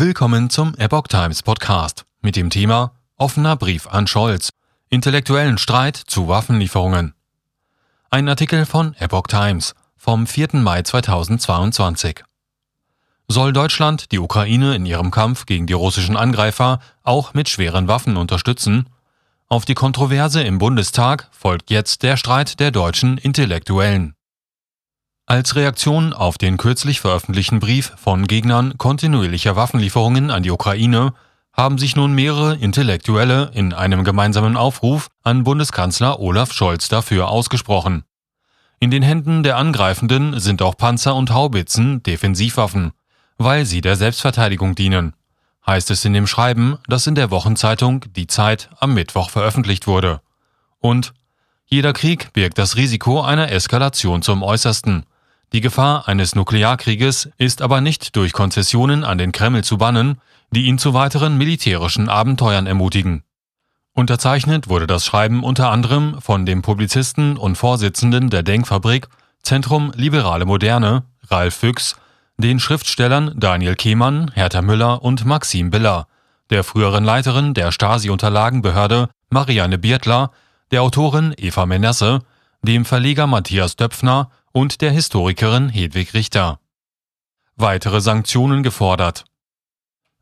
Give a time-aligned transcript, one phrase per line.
[0.00, 4.48] Willkommen zum Epoch Times Podcast mit dem Thema Offener Brief an Scholz.
[4.88, 7.12] Intellektuellen Streit zu Waffenlieferungen.
[8.08, 10.54] Ein Artikel von Epoch Times vom 4.
[10.54, 12.24] Mai 2022.
[13.28, 18.16] Soll Deutschland die Ukraine in ihrem Kampf gegen die russischen Angreifer auch mit schweren Waffen
[18.16, 18.88] unterstützen?
[19.48, 24.14] Auf die Kontroverse im Bundestag folgt jetzt der Streit der deutschen Intellektuellen.
[25.30, 31.12] Als Reaktion auf den kürzlich veröffentlichten Brief von Gegnern kontinuierlicher Waffenlieferungen an die Ukraine
[31.52, 38.02] haben sich nun mehrere Intellektuelle in einem gemeinsamen Aufruf an Bundeskanzler Olaf Scholz dafür ausgesprochen.
[38.80, 42.90] In den Händen der Angreifenden sind auch Panzer und Haubitzen Defensivwaffen,
[43.38, 45.14] weil sie der Selbstverteidigung dienen,
[45.64, 50.22] heißt es in dem Schreiben, das in der Wochenzeitung Die Zeit am Mittwoch veröffentlicht wurde.
[50.80, 51.14] Und
[51.66, 55.04] jeder Krieg birgt das Risiko einer Eskalation zum Äußersten.
[55.52, 60.20] Die Gefahr eines Nuklearkrieges ist aber nicht durch Konzessionen an den Kreml zu bannen,
[60.52, 63.24] die ihn zu weiteren militärischen Abenteuern ermutigen.
[63.92, 69.08] Unterzeichnet wurde das Schreiben unter anderem von dem Publizisten und Vorsitzenden der Denkfabrik
[69.42, 71.96] Zentrum Liberale Moderne, Ralf Füchs,
[72.36, 76.06] den Schriftstellern Daniel Kehmann, Hertha Müller und Maxim Biller,
[76.50, 80.30] der früheren Leiterin der Stasi-Unterlagenbehörde Marianne Biertler,
[80.70, 82.20] der Autorin Eva Menasse,
[82.62, 86.58] dem Verleger Matthias Döpfner und der Historikerin Hedwig Richter.
[87.56, 89.24] Weitere Sanktionen gefordert.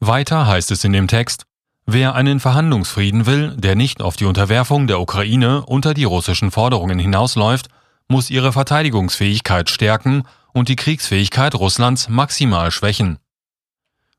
[0.00, 1.44] Weiter heißt es in dem Text,
[1.84, 6.98] wer einen Verhandlungsfrieden will, der nicht auf die Unterwerfung der Ukraine unter die russischen Forderungen
[6.98, 7.68] hinausläuft,
[8.08, 13.18] muss ihre Verteidigungsfähigkeit stärken und die Kriegsfähigkeit Russlands maximal schwächen.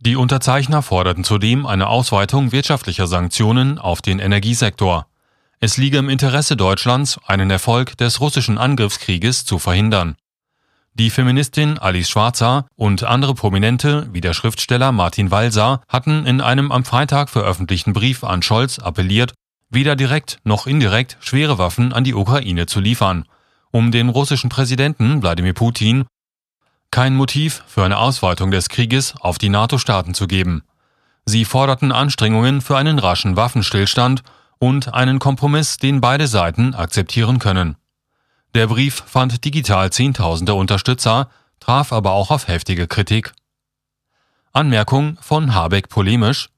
[0.00, 5.06] Die Unterzeichner forderten zudem eine Ausweitung wirtschaftlicher Sanktionen auf den Energiesektor.
[5.60, 10.14] Es liege im Interesse Deutschlands, einen Erfolg des russischen Angriffskrieges zu verhindern.
[10.94, 16.70] Die Feministin Alice Schwarzer und andere Prominente wie der Schriftsteller Martin Walser hatten in einem
[16.70, 19.34] am Freitag veröffentlichten Brief an Scholz appelliert,
[19.68, 23.24] weder direkt noch indirekt schwere Waffen an die Ukraine zu liefern,
[23.72, 26.04] um den russischen Präsidenten Wladimir Putin
[26.92, 30.62] kein Motiv für eine Ausweitung des Krieges auf die NATO-Staaten zu geben.
[31.26, 34.22] Sie forderten Anstrengungen für einen raschen Waffenstillstand
[34.58, 37.76] und einen Kompromiss, den beide Seiten akzeptieren können.
[38.54, 41.28] Der Brief fand digital Zehntausende Unterstützer,
[41.60, 43.32] traf aber auch auf heftige Kritik.
[44.52, 46.48] Anmerkung von Habeck polemisch.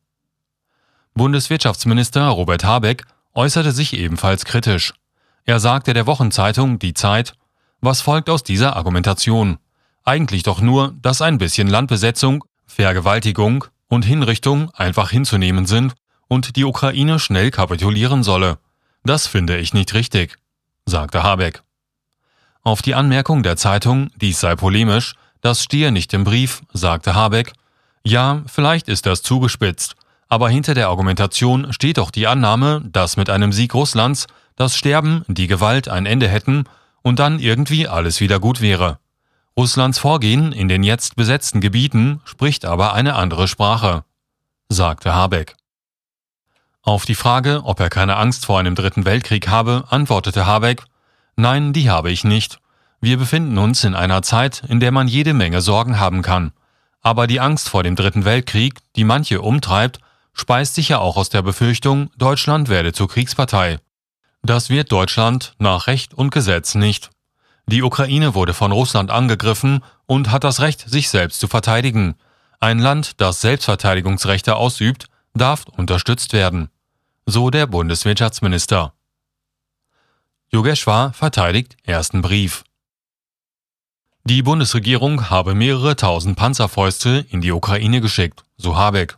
[1.14, 4.94] Bundeswirtschaftsminister Robert Habeck äußerte sich ebenfalls kritisch.
[5.44, 7.34] Er sagte der Wochenzeitung Die Zeit,
[7.80, 9.58] was folgt aus dieser Argumentation?
[10.04, 15.94] Eigentlich doch nur, dass ein bisschen Landbesetzung, Vergewaltigung und Hinrichtung einfach hinzunehmen sind
[16.30, 18.58] und die Ukraine schnell kapitulieren solle.
[19.04, 20.38] Das finde ich nicht richtig,
[20.86, 21.62] sagte Habeck.
[22.62, 27.52] Auf die Anmerkung der Zeitung, dies sei polemisch, das stehe nicht im Brief, sagte Habeck,
[28.04, 29.96] ja, vielleicht ist das zugespitzt,
[30.28, 35.24] aber hinter der Argumentation steht doch die Annahme, dass mit einem Sieg Russlands das Sterben,
[35.26, 36.64] die Gewalt ein Ende hätten
[37.02, 39.00] und dann irgendwie alles wieder gut wäre.
[39.56, 44.04] Russlands Vorgehen in den jetzt besetzten Gebieten spricht aber eine andere Sprache,
[44.68, 45.56] sagte Habeck.
[46.82, 50.84] Auf die Frage, ob er keine Angst vor einem dritten Weltkrieg habe, antwortete Habeck,
[51.36, 52.58] Nein, die habe ich nicht.
[53.00, 56.52] Wir befinden uns in einer Zeit, in der man jede Menge Sorgen haben kann.
[57.02, 60.00] Aber die Angst vor dem dritten Weltkrieg, die manche umtreibt,
[60.32, 63.78] speist sich ja auch aus der Befürchtung, Deutschland werde zur Kriegspartei.
[64.42, 67.10] Das wird Deutschland nach Recht und Gesetz nicht.
[67.66, 72.16] Die Ukraine wurde von Russland angegriffen und hat das Recht, sich selbst zu verteidigen.
[72.58, 76.70] Ein Land, das Selbstverteidigungsrechte ausübt, darf unterstützt werden.
[77.26, 78.92] So der Bundeswirtschaftsminister.
[80.50, 82.64] Yogeshwar verteidigt ersten Brief.
[84.24, 89.16] Die Bundesregierung habe mehrere tausend Panzerfäuste in die Ukraine geschickt, so Habeck.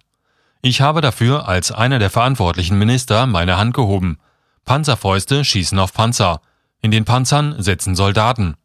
[0.60, 4.18] Ich habe dafür als einer der verantwortlichen Minister meine Hand gehoben.
[4.64, 6.40] Panzerfäuste schießen auf Panzer.
[6.80, 8.56] In den Panzern sitzen Soldaten.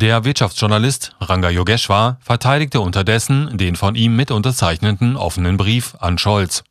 [0.00, 6.62] Der Wirtschaftsjournalist Ranga Yogeshwar verteidigte unterdessen den von ihm mit unterzeichneten offenen Brief an Scholz.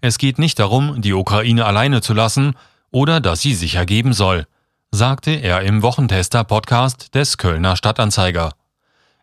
[0.00, 2.54] Es geht nicht darum, die Ukraine alleine zu lassen
[2.90, 4.46] oder dass sie sich ergeben soll,
[4.90, 8.54] sagte er im Wochentester-Podcast des Kölner Stadtanzeiger.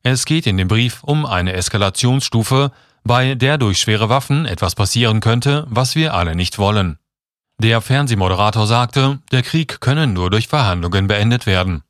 [0.04, 2.72] Es geht in dem Brief um eine Eskalationsstufe,
[3.04, 7.00] bei der durch schwere Waffen etwas passieren könnte, was wir alle nicht wollen.
[7.58, 11.82] Der Fernsehmoderator sagte, der Krieg könne nur durch Verhandlungen beendet werden.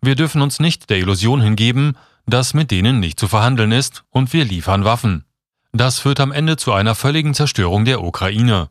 [0.00, 1.96] Wir dürfen uns nicht der Illusion hingeben,
[2.26, 5.24] dass mit denen nicht zu verhandeln ist und wir liefern Waffen.
[5.72, 8.70] Das führt am Ende zu einer völligen Zerstörung der Ukraine,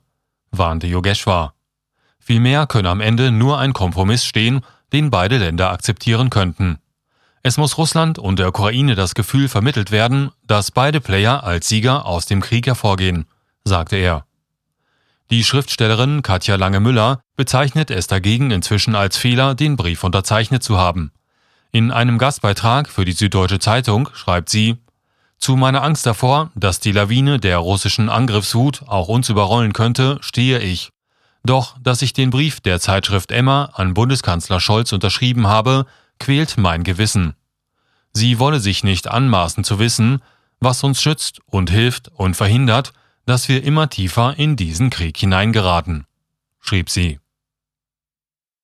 [0.52, 1.54] warnte Yogeshwar.
[2.20, 4.62] Vielmehr könne am Ende nur ein Kompromiss stehen,
[4.92, 6.80] den beide Länder akzeptieren könnten.
[7.44, 12.06] Es muss Russland und der Ukraine das Gefühl vermittelt werden, dass beide Player als Sieger
[12.06, 13.28] aus dem Krieg hervorgehen,
[13.64, 14.26] sagte er.
[15.32, 21.12] Die Schriftstellerin Katja Lange-Müller bezeichnet es dagegen inzwischen als Fehler, den Brief unterzeichnet zu haben.
[21.72, 24.78] In einem Gastbeitrag für die Süddeutsche Zeitung schreibt sie,
[25.40, 30.60] zu meiner Angst davor, dass die Lawine der russischen Angriffswut auch uns überrollen könnte, stehe
[30.60, 30.92] ich.
[31.44, 35.86] Doch, dass ich den Brief der Zeitschrift Emma an Bundeskanzler Scholz unterschrieben habe,
[36.20, 37.36] quält mein Gewissen.
[38.14, 40.22] Sie wolle sich nicht anmaßen zu wissen,
[40.60, 42.94] was uns schützt und hilft und verhindert,
[43.26, 46.06] dass wir immer tiefer in diesen Krieg hineingeraten,
[46.60, 47.20] schrieb sie.